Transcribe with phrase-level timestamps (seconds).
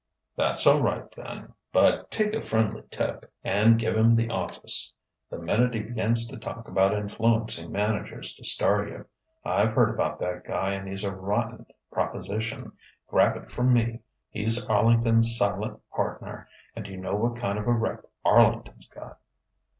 [0.35, 1.53] "That's all right then.
[1.71, 4.91] But take a friendly tip, and give him the office
[5.29, 9.05] the minute he begins to talk about influencing managers to star you.
[9.45, 12.71] I've heard about that guy, and he's a rotten proposition
[13.09, 13.99] grab it from me.
[14.31, 18.03] He's Arlington's silent partner and you know what kind of a rep.
[18.25, 19.19] Arlington's got."